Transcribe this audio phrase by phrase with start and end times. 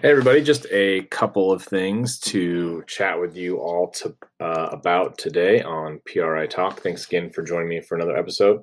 [0.00, 5.18] Hey, everybody, just a couple of things to chat with you all to, uh, about
[5.18, 6.78] today on PRI Talk.
[6.78, 8.62] Thanks again for joining me for another episode.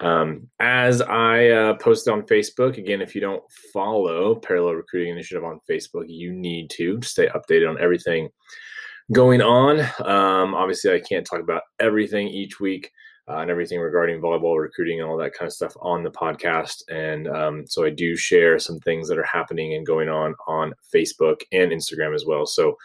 [0.00, 3.42] Um, as I uh, posted on Facebook, again, if you don't
[3.72, 8.28] follow Parallel Recruiting Initiative on Facebook, you need to stay updated on everything
[9.12, 9.80] going on.
[10.04, 12.92] Um, obviously, I can't talk about everything each week
[13.28, 16.82] uh, and everything regarding volleyball recruiting and all that kind of stuff on the podcast.
[16.88, 20.74] And um, so I do share some things that are happening and going on on
[20.94, 22.46] Facebook and Instagram as well.
[22.46, 22.76] So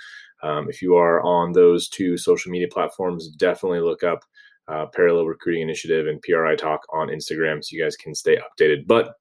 [0.44, 4.24] um, if you are on those two social media platforms, definitely look up
[4.68, 8.88] uh, Parallel Recruiting Initiative and PRI Talk on Instagram so you guys can stay updated.
[8.88, 9.14] But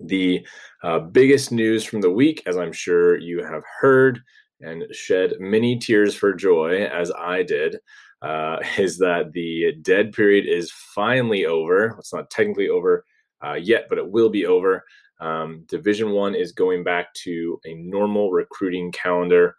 [0.00, 0.46] the
[0.82, 4.20] uh, biggest news from the week, as I'm sure you have heard
[4.60, 7.78] and shed many tears for joy, as I did,
[8.22, 11.96] uh, is that the dead period is finally over.
[11.98, 13.04] It's not technically over
[13.44, 14.84] uh, yet, but it will be over.
[15.20, 19.56] Um, Division One is going back to a normal recruiting calendar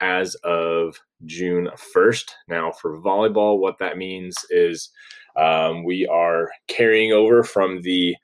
[0.00, 2.30] as of June 1st.
[2.48, 4.90] Now, for volleyball, what that means is
[5.36, 8.16] um, we are carrying over from the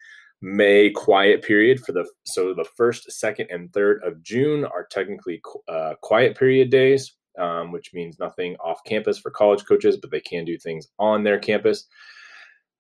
[0.43, 5.41] May quiet period for the so the first, second, and third of June are technically
[5.69, 10.21] uh, quiet period days um, which means nothing off campus for college coaches, but they
[10.21, 11.87] can do things on their campus.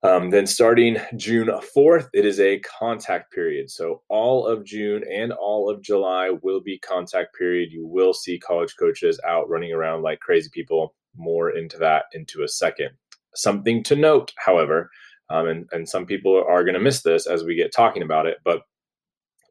[0.02, 3.70] Um, then starting June 4th, it is a contact period.
[3.70, 7.70] So all of June and all of July will be contact period.
[7.72, 10.94] You will see college coaches out running around like crazy people.
[11.16, 12.90] More into that into a second.
[13.34, 14.90] Something to note, however,
[15.30, 18.26] um, and, and some people are going to miss this as we get talking about
[18.26, 18.62] it, but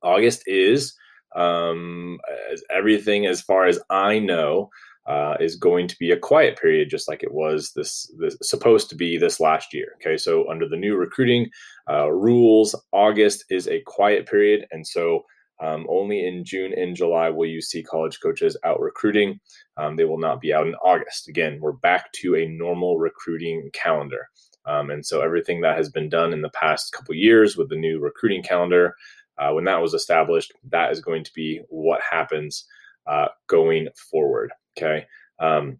[0.03, 0.93] August is
[1.35, 2.19] um,
[2.51, 4.69] as everything as far as I know
[5.05, 8.89] uh, is going to be a quiet period, just like it was this, this supposed
[8.89, 9.95] to be this last year.
[9.95, 11.49] Okay, so under the new recruiting
[11.89, 15.23] uh, rules, August is a quiet period, and so
[15.61, 19.39] um, only in June and July will you see college coaches out recruiting.
[19.77, 21.29] Um, they will not be out in August.
[21.29, 24.27] Again, we're back to a normal recruiting calendar.
[24.65, 27.75] Um, and so everything that has been done in the past couple years with the
[27.75, 28.95] new recruiting calendar,
[29.37, 32.65] uh, when that was established, that is going to be what happens
[33.07, 34.51] uh, going forward.
[34.77, 35.05] Okay.
[35.39, 35.79] Um,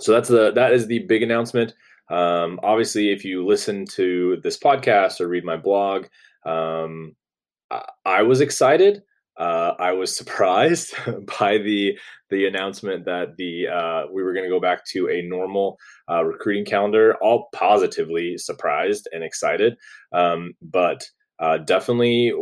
[0.00, 1.74] so that's the that is the big announcement.
[2.10, 6.06] Um, obviously, if you listen to this podcast or read my blog,
[6.44, 7.16] um,
[7.70, 9.02] I, I, was excited.
[9.38, 10.94] Uh, I was surprised
[11.38, 11.98] by the
[12.30, 15.78] the announcement that the uh, we were going to go back to a normal
[16.10, 17.16] uh, recruiting calendar.
[17.22, 19.76] All positively surprised and excited,
[20.12, 21.04] um, but
[21.38, 22.32] uh, definitely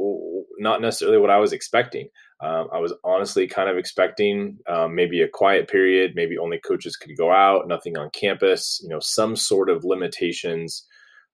[0.58, 2.08] not necessarily what I was expecting.
[2.40, 6.96] Um, I was honestly kind of expecting um, maybe a quiet period, maybe only coaches
[6.96, 10.84] could go out, nothing on campus, you know, some sort of limitations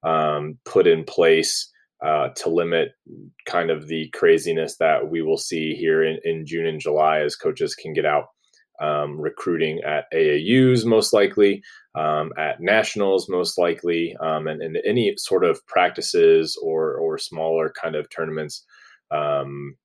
[0.02, 1.72] um, put in place
[2.04, 2.92] uh, to limit
[3.46, 7.34] kind of the craziness that we will see here in, in June and July as
[7.34, 8.26] coaches can get out
[8.80, 11.62] um, recruiting at AAUs, most likely,
[11.94, 17.72] um, at nationals, most likely, um, and, and any sort of practices or, or smaller
[17.80, 18.64] kind of tournaments.
[19.10, 19.76] Um,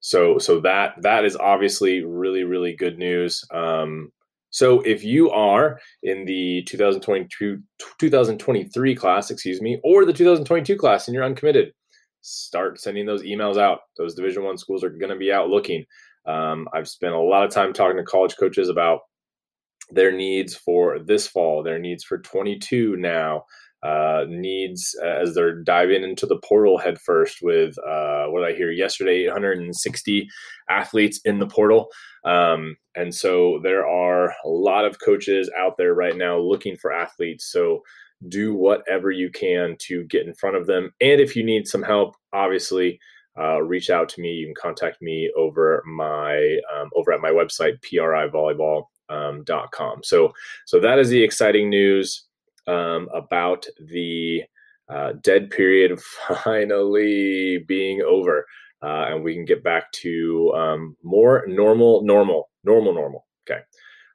[0.00, 3.44] so so that that is obviously really really good news.
[3.52, 4.12] Um,
[4.50, 7.60] so if you are in the 2022
[7.98, 11.72] 2023 class, excuse me, or the 2022 class and you're uncommitted,
[12.22, 13.80] start sending those emails out.
[13.98, 15.84] Those Division One schools are going to be out looking.
[16.26, 19.00] Um, I've spent a lot of time talking to college coaches about
[19.90, 23.44] their needs for this fall, their needs for 22 now,
[23.82, 28.70] uh, needs uh, as they're diving into the portal headfirst with uh, what I hear
[28.70, 30.28] yesterday 860
[30.68, 31.88] athletes in the portal.
[32.24, 36.92] Um, and so there are a lot of coaches out there right now looking for
[36.92, 37.50] athletes.
[37.52, 37.82] So
[38.28, 40.90] do whatever you can to get in front of them.
[41.00, 42.98] And if you need some help, obviously,
[43.38, 44.32] uh, reach out to me.
[44.32, 48.86] You can contact me over my um, over at my website privolleyball.com.
[49.08, 50.32] Um, so
[50.64, 52.24] so that is the exciting news
[52.66, 54.42] um, about the
[54.88, 56.00] uh, dead period
[56.44, 58.46] finally being over,
[58.82, 63.26] uh, and we can get back to um, more normal, normal, normal, normal.
[63.48, 63.60] Okay,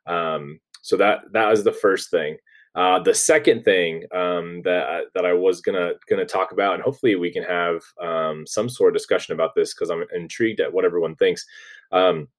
[0.07, 2.37] um, so that that is the first thing.
[2.73, 7.15] Uh, the second thing um, that that I was gonna gonna talk about, and hopefully
[7.15, 10.85] we can have um, some sort of discussion about this because I'm intrigued at what
[10.85, 11.45] everyone thinks.
[11.91, 12.29] Um,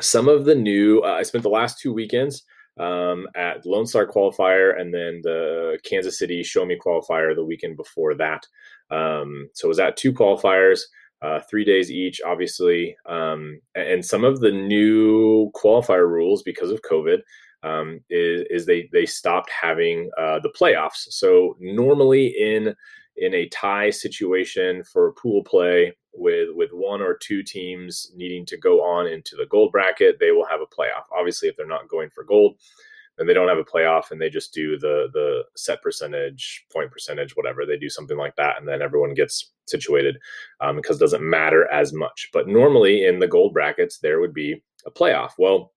[0.00, 2.42] some of the new, uh, I spent the last two weekends
[2.78, 7.76] um, at Lone Star qualifier and then the Kansas City Show Me qualifier the weekend
[7.76, 8.46] before that.
[8.90, 10.80] Um, so it was at two qualifiers,
[11.22, 12.96] uh, three days each, obviously.
[13.06, 17.20] Um, and some of the new qualifier rules because of COVID
[17.64, 21.06] um, is, is, they they stopped having uh, the playoffs.
[21.08, 22.74] So normally in
[23.16, 28.56] in a tie situation for pool play, with with one or two teams needing to
[28.56, 31.04] go on into the gold bracket, they will have a playoff.
[31.16, 32.56] Obviously, if they're not going for gold,
[33.18, 36.90] then they don't have a playoff and they just do the the set percentage, point
[36.90, 37.66] percentage, whatever.
[37.66, 40.16] They do something like that, and then everyone gets situated
[40.60, 42.30] um, because it doesn't matter as much.
[42.32, 45.32] But normally in the gold brackets, there would be a playoff.
[45.38, 45.72] Well,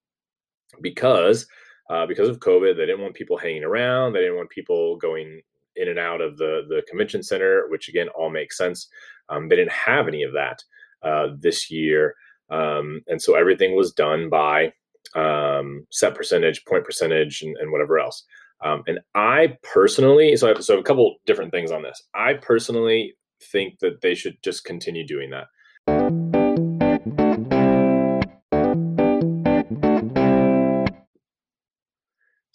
[0.81, 1.48] because
[1.89, 4.13] uh, because of COVID, they didn't want people hanging around.
[4.13, 5.42] They didn't want people going
[5.75, 8.88] in and out of the the convention center, which again all makes sense.
[9.30, 10.63] Um, they didn't have any of that
[11.04, 12.16] uh, this year,
[12.50, 14.74] um, and so everything was done by
[15.16, 18.24] um, set percentage, point percentage, and, and whatever else.
[18.63, 22.01] Um, and I personally, so I, have, so a couple different things on this.
[22.16, 23.13] I personally
[23.51, 25.48] think that they should just continue doing that.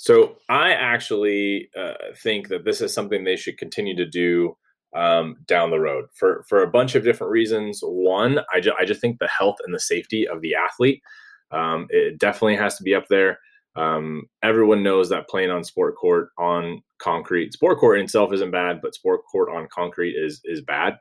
[0.03, 4.57] So I actually uh, think that this is something they should continue to do
[4.97, 7.79] um, down the road for for a bunch of different reasons.
[7.85, 11.03] One, I, ju- I just think the health and the safety of the athlete
[11.53, 13.39] um, it definitely has to be up there.
[13.77, 18.81] Um, everyone knows that playing on sport court on concrete, sport court itself isn't bad,
[18.83, 20.97] but sport court on concrete is is bad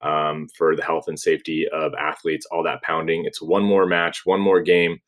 [0.00, 2.46] um, for the health and safety of athletes.
[2.52, 3.24] All that pounding.
[3.24, 5.00] It's one more match, one more game.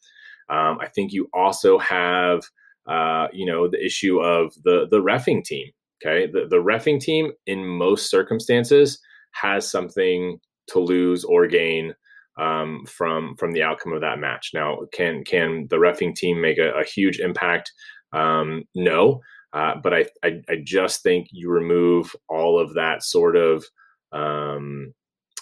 [0.49, 2.43] Um, I think you also have,
[2.87, 5.69] uh, you know, the issue of the the refing team.
[6.05, 8.99] Okay, the the refing team in most circumstances
[9.33, 10.39] has something
[10.69, 11.95] to lose or gain
[12.39, 14.51] um, from from the outcome of that match.
[14.53, 17.73] Now, can can the refing team make a, a huge impact?
[18.13, 19.21] Um, no,
[19.53, 23.65] uh, but I, I, I just think you remove all of that sort of
[24.13, 24.93] um,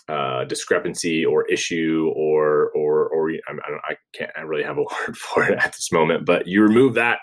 [0.09, 5.17] uh, discrepancy or issue or or or I, I, can't I really have a word
[5.17, 7.21] for it at this moment, but you remove that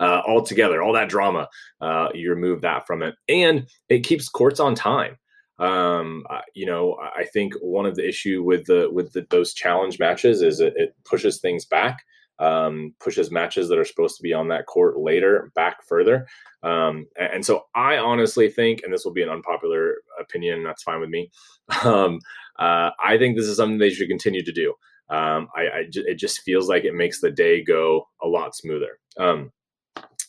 [0.00, 1.48] uh, altogether, all that drama,
[1.80, 5.16] uh, you remove that from it, and it keeps courts on time.
[5.58, 9.98] Um, you know, I think one of the issue with the with the, those challenge
[10.00, 12.02] matches is it, it pushes things back,
[12.38, 16.26] um, pushes matches that are supposed to be on that court later back further.
[16.62, 21.00] Um, and, so I honestly think, and this will be an unpopular opinion, that's fine
[21.00, 21.30] with me.
[21.82, 22.20] Um,
[22.58, 24.74] uh, I think this is something they should continue to do.
[25.08, 28.98] Um, I, I it just feels like it makes the day go a lot smoother.
[29.18, 29.50] Um,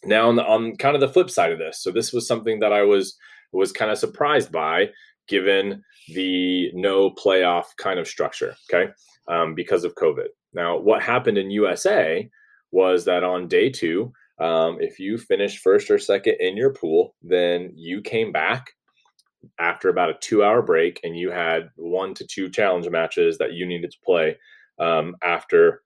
[0.04, 2.60] now on, the, on kind of the flip side of this, so this was something
[2.60, 3.18] that I was
[3.52, 4.90] was kind of surprised by
[5.28, 8.92] given the no playoff kind of structure, okay,
[9.28, 10.28] um, because of COVID.
[10.56, 12.30] Now, what happened in USA
[12.72, 17.16] was that on day two, um, if you finished first or second in your pool,
[17.22, 18.72] then you came back
[19.60, 23.54] after about a two hour break and you had one to two challenge matches that
[23.54, 24.38] you needed to play
[24.80, 25.84] um, after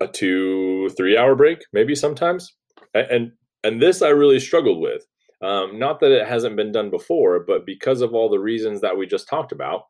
[0.00, 2.54] a two, three hour break, maybe sometimes.
[2.94, 3.32] And,
[3.62, 5.06] and this I really struggled with
[5.42, 8.96] um, not that it hasn't been done before, but because of all the reasons that
[8.96, 9.82] we just talked about,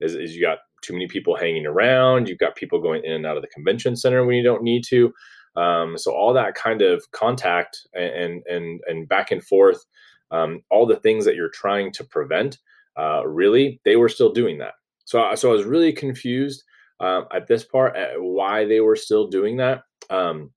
[0.00, 3.26] is, is you got too many people hanging around, you've got people going in and
[3.26, 5.12] out of the convention center when you don't need to.
[5.56, 9.84] Um, so all that kind of contact and and and back and forth,
[10.30, 12.58] um, all the things that you're trying to prevent,
[12.98, 14.74] uh, really, they were still doing that.
[15.04, 16.62] So so I was really confused
[17.00, 19.82] um, at this part at why they were still doing that.
[20.10, 20.50] Um,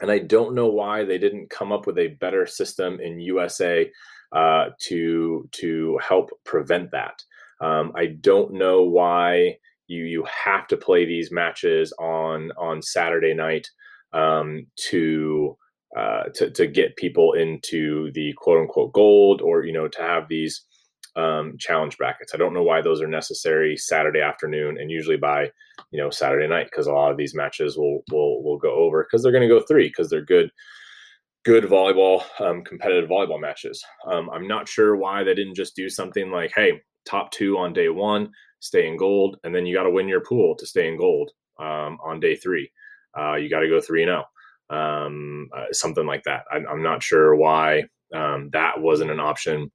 [0.00, 3.90] and I don't know why they didn't come up with a better system in USA
[4.32, 7.22] uh, to to help prevent that.
[7.60, 9.58] Um, I don't know why
[9.88, 13.68] you you have to play these matches on on Saturday night
[14.12, 15.56] um, to,
[15.96, 20.28] uh, to to get people into the quote unquote gold or you know to have
[20.28, 20.64] these
[21.16, 22.32] um, challenge brackets.
[22.34, 25.50] I don't know why those are necessary Saturday afternoon and usually by
[25.90, 29.04] you know Saturday night because a lot of these matches will will will go over
[29.04, 30.50] because they're going to go three because they're good
[31.44, 33.82] good volleyball um, competitive volleyball matches.
[34.06, 37.72] Um, I'm not sure why they didn't just do something like hey top two on
[37.72, 40.88] day one stay in gold and then you got to win your pool to stay
[40.88, 42.70] in gold um, on day three.
[43.18, 44.24] Uh, you got to go three and zero.
[44.24, 46.42] Oh, um, uh, something like that.
[46.52, 49.70] I, am not sure why um, that wasn't an option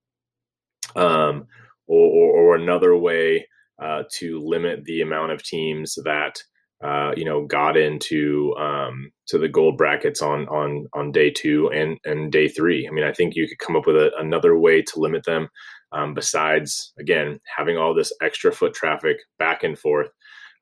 [0.96, 1.48] um,
[1.88, 3.48] or, or, or, another way
[3.82, 6.42] uh, to limit the amount of teams that
[6.84, 11.72] uh, you know got into um, to the gold brackets on on on day two
[11.72, 12.88] and and day three.
[12.88, 15.48] I mean, I think you could come up with a, another way to limit them.
[15.94, 20.10] Um, besides, again, having all this extra foot traffic back and forth,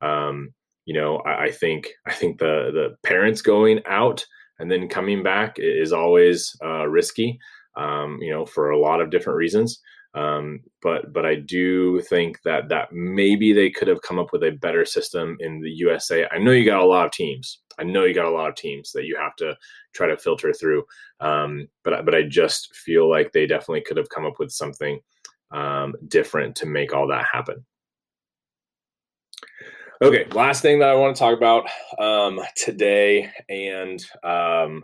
[0.01, 0.53] um,
[0.85, 4.25] you know, I, I, think I think the the parents going out
[4.59, 7.39] and then coming back is always uh, risky.
[7.77, 9.79] Um, you know, for a lot of different reasons.
[10.13, 14.43] Um, but but I do think that that maybe they could have come up with
[14.43, 16.27] a better system in the USA.
[16.31, 17.59] I know you got a lot of teams.
[17.81, 19.57] I know you got a lot of teams that you have to
[19.93, 20.83] try to filter through.
[21.19, 24.99] Um, but but I just feel like they definitely could have come up with something
[25.51, 27.65] um, different to make all that happen.
[30.03, 31.65] Okay, last thing that I want to talk about
[31.99, 34.83] um, today, and um,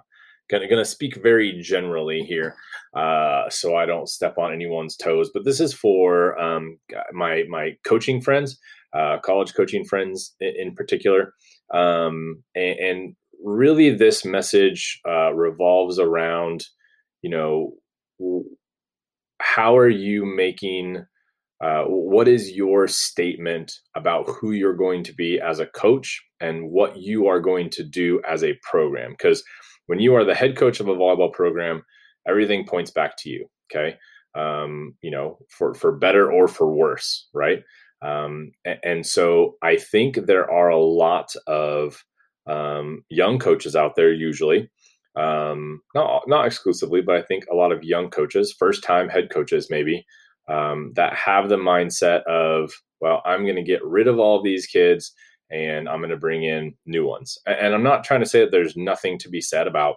[0.49, 2.55] gonna gonna speak very generally here,
[2.95, 5.31] uh, so I don't step on anyone's toes.
[5.33, 6.77] But this is for um,
[7.13, 8.59] my my coaching friends,
[8.93, 11.33] uh, college coaching friends in, in particular,
[11.73, 16.65] um, and, and, really this message uh, revolves around,
[17.21, 17.71] you know,
[19.39, 21.05] how are you making
[21.63, 26.69] uh, what is your statement about who you're going to be as a coach and
[26.69, 29.11] what you are going to do as a program?
[29.11, 29.43] Because
[29.87, 31.83] when you are the head coach of a volleyball program,
[32.27, 33.47] everything points back to you.
[33.71, 33.97] Okay,
[34.35, 37.59] um, you know, for for better or for worse, right?
[38.01, 38.51] Um,
[38.83, 42.03] and, so I think there are a lot of
[42.45, 44.69] um, young coaches out there, usually,
[45.15, 49.29] um, not not exclusively, but I think a lot of young coaches, first time head
[49.31, 50.05] coaches, maybe
[50.47, 54.65] um, that have the mindset of, well, I'm going to get rid of all these
[54.67, 55.11] kids
[55.49, 57.37] and I'm going to bring in new ones.
[57.45, 59.95] And I'm not trying to say that there's nothing to be said about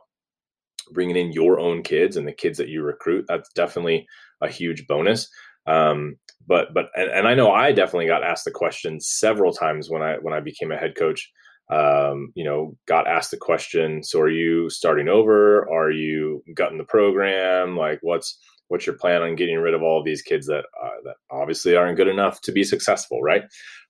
[0.92, 3.26] bringing in your own kids and the kids that you recruit.
[3.28, 4.06] That's definitely
[4.40, 5.28] a huge bonus.
[5.66, 9.90] Um, but but and, and, I know I definitely got asked the question several times
[9.90, 11.30] when I when I became a head coach.
[11.70, 14.02] Um, you know, got asked the question.
[14.02, 15.70] So are you starting over?
[15.70, 17.76] Are you gutting the program?
[17.76, 18.36] Like, what's
[18.70, 21.76] what's your plan on getting rid of all of these kids that uh, that obviously
[21.76, 23.42] aren't good enough to be successful, right?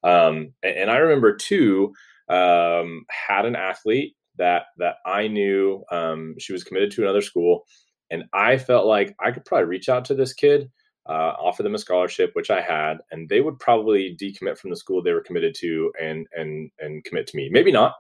[0.03, 1.93] Um, and, and, I remember too
[2.29, 7.65] um, had an athlete that that I knew um, she was committed to another school,
[8.11, 10.71] and I felt like I could probably reach out to this kid,
[11.11, 14.77] uh, offer them a scholarship, which I had, and they would probably decommit from the
[14.77, 17.49] school they were committed to and and and commit to me.
[17.51, 17.95] Maybe not.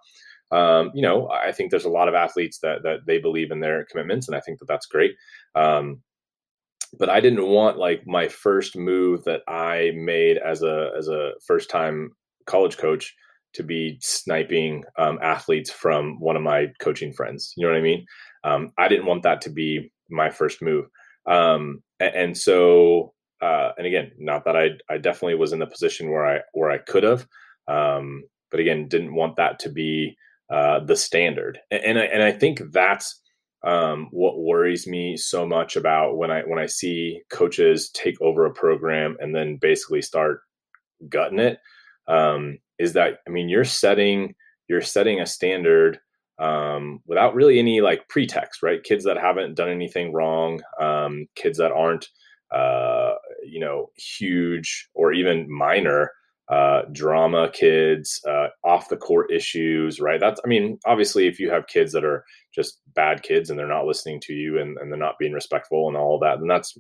[0.52, 3.58] Um, you know, I think there's a lot of athletes that that they believe in
[3.58, 5.16] their commitments, and I think that that's great.
[5.56, 6.02] Um,
[6.98, 11.32] but I didn't want like my first move that I made as a as a
[11.44, 12.12] first time
[12.46, 13.12] college coach
[13.54, 17.52] to be sniping um, athletes from one of my coaching friends.
[17.56, 18.06] You know what I mean?
[18.44, 20.86] Um, I didn't want that to be my first move.
[21.26, 26.10] Um, and, so, uh, and again, not that I I definitely was in the position
[26.10, 27.26] where I where I could have,
[27.68, 30.16] um, but again, didn't want that to be
[30.50, 31.58] uh, the standard.
[31.70, 33.20] And, and I, and I think that's
[33.62, 38.46] um, what worries me so much about when I when I see coaches take over
[38.46, 40.40] a program and then basically start
[41.08, 41.58] gutting it
[42.08, 44.34] um, is that I mean you're setting
[44.68, 45.98] you're setting a standard
[46.40, 48.82] um, without really any like pretext, right?
[48.82, 52.08] Kids that haven't done anything wrong, um, kids that aren't
[52.52, 56.10] uh, you know huge or even minor
[56.50, 60.18] uh, drama kids, uh, off the court issues, right?
[60.18, 63.68] That's, I mean, obviously, if you have kids that are just bad kids and they're
[63.68, 66.76] not listening to you and, and they're not being respectful and all that, then that's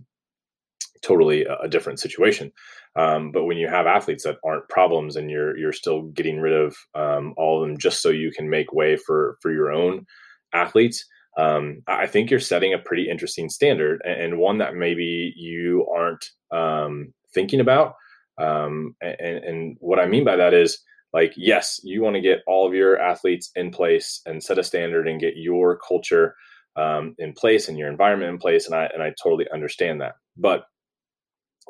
[1.02, 2.52] totally a, different situation.
[2.96, 6.52] Um, but when you have athletes that aren't problems and you're you're still getting rid
[6.52, 10.06] of um, all of them just so you can make way for for your own
[10.52, 11.04] athletes,
[11.38, 15.86] um, I think you're setting a pretty interesting standard and, and one that maybe you
[15.94, 17.94] aren't um, thinking about
[18.40, 22.42] um, and, and what I mean by that is like, yes, you want to get
[22.46, 26.34] all of your athletes in place and set a standard and get your culture
[26.76, 28.66] um, in place and your environment in place.
[28.66, 30.14] And I, and I totally understand that.
[30.36, 30.64] But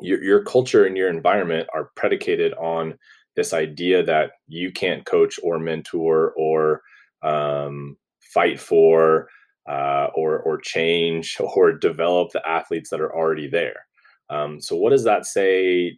[0.01, 2.97] your, your culture and your environment are predicated on
[3.35, 6.81] this idea that you can't coach or mentor or
[7.23, 7.97] um,
[8.33, 9.27] fight for
[9.69, 13.85] uh, or or change or develop the athletes that are already there.
[14.29, 15.97] Um, so what does that say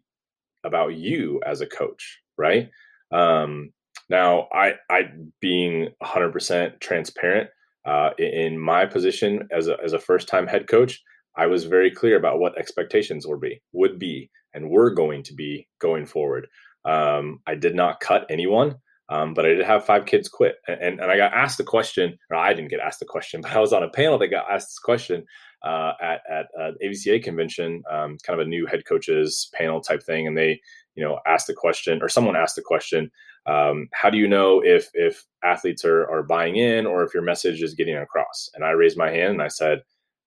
[0.63, 2.69] about you as a coach, right?
[3.11, 3.71] Um,
[4.09, 7.49] now, I, I being 100% transparent
[7.85, 11.01] uh, in my position as a, as a first time head coach,
[11.35, 15.33] I was very clear about what expectations would be, would be, and were going to
[15.33, 16.47] be going forward.
[16.85, 18.75] Um, I did not cut anyone,
[19.09, 22.17] um, but I did have five kids quit, and, and I got asked the question,
[22.29, 24.51] or I didn't get asked the question, but I was on a panel that got
[24.51, 25.25] asked this question,
[25.63, 30.03] uh, at at uh, AVCA convention, um, kind of a new head coaches panel type
[30.03, 30.59] thing, and they
[30.95, 33.09] you know asked the question or someone asked the question,
[33.45, 37.23] um, how do you know if if athletes are are buying in or if your
[37.23, 38.49] message is getting across?
[38.53, 39.83] And I raised my hand and I said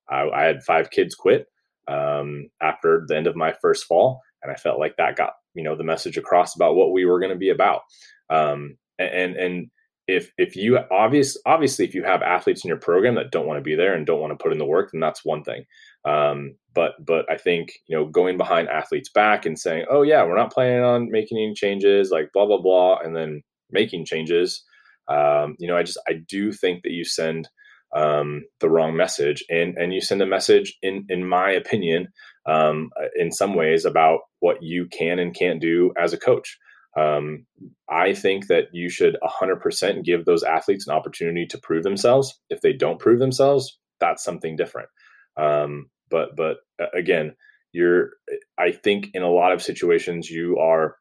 [0.08, 1.46] I, I had five kids quit
[1.88, 5.62] um, after the end of my first fall, and I felt like that got you
[5.62, 7.82] know the message across about what we were going to be about.
[8.30, 9.70] Um, and and
[10.08, 13.58] if if you obvious obviously if you have athletes in your program that don't want
[13.58, 15.64] to be there and don't want to put in the work then that's one thing
[16.04, 20.22] um, but but i think you know going behind athletes back and saying oh yeah
[20.22, 24.64] we're not planning on making any changes like blah blah blah and then making changes
[25.08, 27.48] um, you know i just i do think that you send
[27.96, 32.08] um, the wrong message and and you send a message in in my opinion
[32.46, 36.58] um, in some ways about what you can and can't do as a coach
[36.96, 37.46] Um,
[37.88, 42.40] I think that you should 100% give those athletes an opportunity to prove themselves.
[42.48, 44.88] If they don't prove themselves, that's something different.
[45.36, 46.56] Um, but but
[46.94, 47.34] again,
[47.72, 48.10] you're.
[48.58, 50.96] I think in a lot of situations you are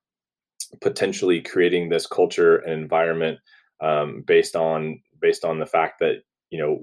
[0.82, 3.40] potentially creating this culture and environment
[3.82, 6.16] um, based on based on the fact that
[6.56, 6.80] you know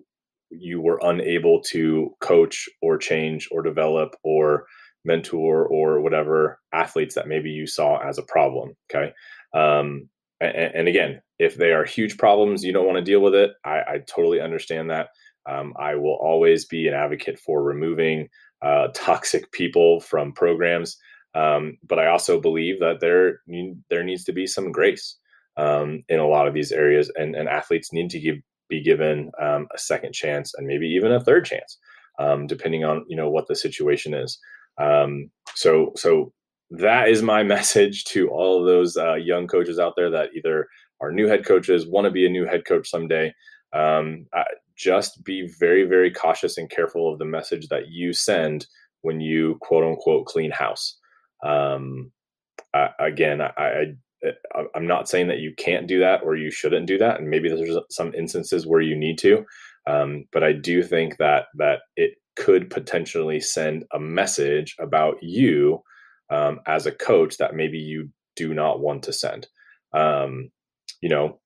[0.50, 4.66] you were unable to coach or change or develop or
[5.02, 8.74] mentor or whatever athletes that maybe you saw as a problem.
[8.90, 9.12] Okay.
[9.54, 10.10] Um,
[10.42, 13.52] and, and, again, if they are huge problems, you don't want to deal with it.
[13.64, 15.08] I, I totally understand that.
[15.48, 18.28] Um, I will always be an advocate for removing
[18.60, 20.98] uh, toxic people from programs.
[21.34, 23.40] Um, but I also believe that there
[23.88, 25.16] there needs to be some grace
[25.56, 28.36] um, in a lot of these areas, and, and athletes need to give,
[28.72, 31.76] be given um, a second chance and maybe even a third chance,
[32.18, 34.38] um, depending on you know what the situation is.
[34.78, 36.32] Um, so so
[36.70, 40.66] that is my message to all of those uh, young coaches out there that either
[41.02, 43.34] are new head coaches, want to be a new head coach someday.
[43.74, 48.66] Um, uh, just be very very cautious and careful of the message that you send
[49.02, 50.98] when you quote unquote clean house.
[51.44, 52.10] Um,
[52.72, 53.84] I, again, I, I
[54.74, 57.48] I'm not saying that you can't do that or you shouldn't do that, and maybe
[57.48, 59.44] there's some instances where you need to.
[59.86, 65.82] Um, but I do think that that it could potentially send a message about you
[66.30, 69.48] um, as a coach that maybe you do not want to send.
[69.92, 70.50] Um,
[71.00, 71.40] you know,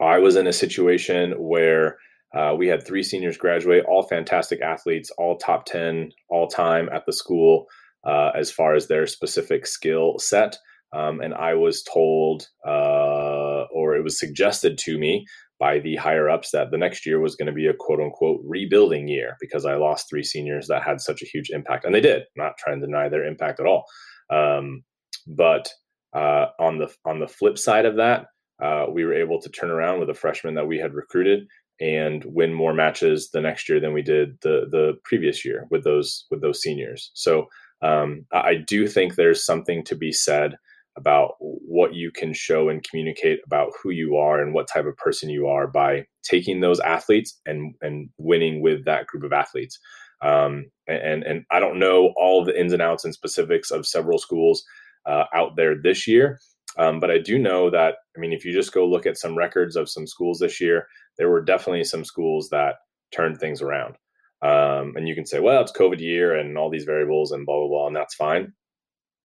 [0.00, 1.98] I was in a situation where
[2.34, 7.06] uh, we had three seniors graduate, all fantastic athletes, all top 10 all time at
[7.06, 7.66] the school
[8.04, 10.56] uh, as far as their specific skill set.
[10.94, 15.26] Um, and I was told, uh, or it was suggested to me
[15.58, 18.40] by the higher ups that the next year was going to be a quote unquote
[18.44, 21.84] rebuilding year because I lost three seniors that had such a huge impact.
[21.84, 23.84] And they did, not trying to deny their impact at all.
[24.30, 24.84] Um,
[25.26, 25.68] but
[26.14, 28.26] uh, on the on the flip side of that,
[28.62, 31.46] uh, we were able to turn around with a freshman that we had recruited
[31.80, 35.82] and win more matches the next year than we did the the previous year with
[35.82, 37.10] those with those seniors.
[37.14, 37.46] So
[37.82, 40.56] um, I do think there's something to be said
[40.96, 44.96] about what you can show and communicate about who you are and what type of
[44.96, 49.78] person you are by taking those athletes and and winning with that group of athletes.
[50.22, 54.18] Um, and and I don't know all the ins and outs and specifics of several
[54.18, 54.64] schools
[55.06, 56.38] uh, out there this year,
[56.78, 59.36] um, but I do know that I mean if you just go look at some
[59.36, 60.86] records of some schools this year,
[61.18, 62.76] there were definitely some schools that
[63.12, 63.96] turned things around.
[64.42, 67.58] Um, and you can say, well, it's COVID year and all these variables and blah
[67.58, 68.52] blah blah, and that's fine.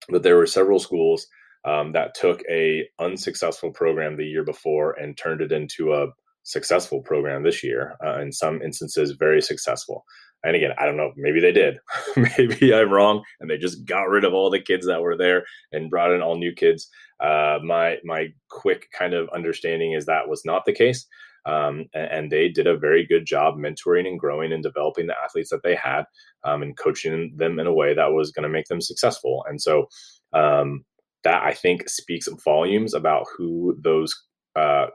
[0.10, 1.27] But there were several schools
[1.65, 6.07] um, that took a unsuccessful program the year before and turned it into a
[6.43, 7.95] successful program this year.
[8.03, 10.05] Uh, in some instances, very successful.
[10.43, 11.11] And again, I don't know.
[11.17, 11.79] Maybe they did.
[12.37, 15.43] maybe I'm wrong, and they just got rid of all the kids that were there
[15.71, 16.87] and brought in all new kids.
[17.19, 21.05] Uh, my my quick kind of understanding is that was not the case.
[21.45, 25.15] Um, and, and, they did a very good job mentoring and growing and developing the
[25.23, 26.03] athletes that they had
[26.43, 29.45] um, and coaching them in a way that was going to make them successful.
[29.47, 29.87] And so,
[30.33, 30.83] um,
[31.23, 34.13] that I think speaks volumes about who those
[34.55, 34.88] uh,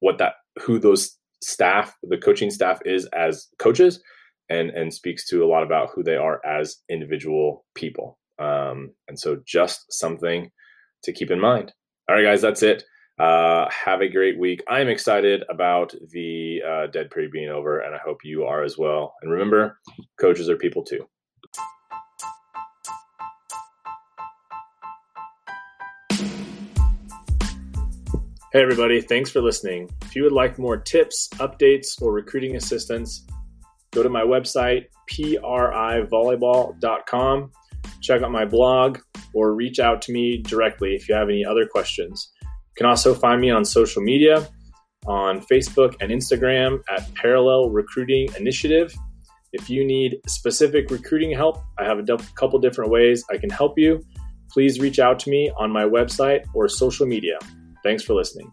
[0.00, 4.02] what that who those staff the coaching staff is as coaches
[4.48, 8.18] and and speaks to a lot about who they are as individual people.
[8.38, 10.50] Um, and so just something
[11.04, 11.72] to keep in mind.
[12.08, 12.84] All right guys that's it.
[13.18, 14.62] Uh, have a great week.
[14.68, 18.76] I'm excited about the uh, dead period being over and i hope you are as
[18.76, 19.14] well.
[19.22, 19.78] And remember
[20.20, 21.06] coaches are people too
[28.56, 29.90] Hey, everybody, thanks for listening.
[30.06, 33.26] If you would like more tips, updates, or recruiting assistance,
[33.92, 37.50] go to my website, privolleyball.com,
[38.00, 39.00] check out my blog,
[39.34, 42.32] or reach out to me directly if you have any other questions.
[42.42, 44.48] You can also find me on social media
[45.06, 48.90] on Facebook and Instagram at Parallel Recruiting Initiative.
[49.52, 52.04] If you need specific recruiting help, I have a
[52.36, 54.02] couple different ways I can help you.
[54.50, 57.38] Please reach out to me on my website or social media.
[57.86, 58.52] Thanks for listening.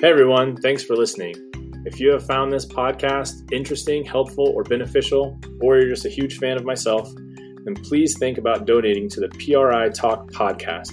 [0.00, 1.36] Hey everyone, thanks for listening.
[1.86, 6.38] If you have found this podcast interesting, helpful, or beneficial, or you're just a huge
[6.38, 7.08] fan of myself,
[7.64, 10.90] then please think about donating to the PRI Talk podcast.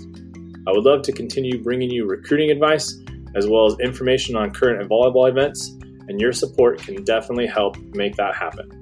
[0.68, 2.96] I would love to continue bringing you recruiting advice
[3.36, 5.70] as well as information on current volleyball events,
[6.08, 8.79] and your support can definitely help make that happen.